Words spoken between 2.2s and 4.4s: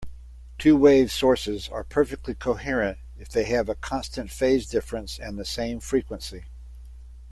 coherent if they have a constant